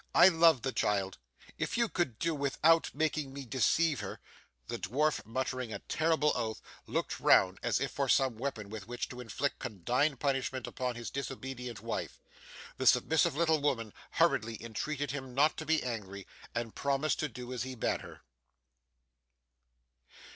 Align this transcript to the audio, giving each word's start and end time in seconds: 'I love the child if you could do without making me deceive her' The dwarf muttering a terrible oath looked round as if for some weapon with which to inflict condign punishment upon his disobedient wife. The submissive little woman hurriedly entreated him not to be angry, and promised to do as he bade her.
'I 0.15 0.29
love 0.29 0.61
the 0.63 0.71
child 0.71 1.19
if 1.59 1.77
you 1.77 1.87
could 1.87 2.17
do 2.17 2.33
without 2.33 2.89
making 2.95 3.31
me 3.31 3.45
deceive 3.45 3.99
her' 3.99 4.19
The 4.67 4.79
dwarf 4.79 5.23
muttering 5.27 5.71
a 5.71 5.77
terrible 5.77 6.31
oath 6.35 6.59
looked 6.87 7.19
round 7.19 7.59
as 7.61 7.79
if 7.79 7.91
for 7.91 8.09
some 8.09 8.39
weapon 8.39 8.71
with 8.71 8.87
which 8.87 9.07
to 9.09 9.21
inflict 9.21 9.59
condign 9.59 10.17
punishment 10.17 10.65
upon 10.65 10.95
his 10.95 11.11
disobedient 11.11 11.81
wife. 11.81 12.19
The 12.77 12.87
submissive 12.87 13.35
little 13.35 13.61
woman 13.61 13.93
hurriedly 14.13 14.57
entreated 14.63 15.11
him 15.11 15.35
not 15.35 15.55
to 15.57 15.67
be 15.67 15.83
angry, 15.83 16.25
and 16.55 16.73
promised 16.73 17.19
to 17.19 17.29
do 17.29 17.53
as 17.53 17.61
he 17.61 17.75
bade 17.75 18.01
her. 18.01 18.21